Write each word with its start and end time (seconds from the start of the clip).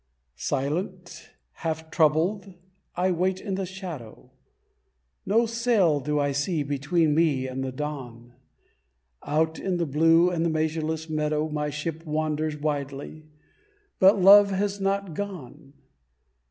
Silent, 0.35 1.29
half 1.51 1.91
troubled, 1.91 2.55
I 2.95 3.11
wait 3.11 3.39
in 3.39 3.53
the 3.53 3.67
shadow, 3.67 4.31
No 5.27 5.45
sail 5.45 5.99
do 5.99 6.19
I 6.19 6.31
see 6.31 6.63
between 6.63 7.13
me 7.13 7.47
and 7.47 7.63
the 7.63 7.71
dawn; 7.71 8.33
Out 9.21 9.59
in 9.59 9.77
the 9.77 9.85
blue 9.85 10.31
and 10.31 10.51
measureless 10.51 11.07
meadow, 11.07 11.49
My 11.49 11.69
ship 11.69 12.03
wanders 12.03 12.57
widely, 12.57 13.27
but 13.99 14.19
Love 14.19 14.49
has 14.49 14.79
not 14.81 15.13
gone. 15.13 15.73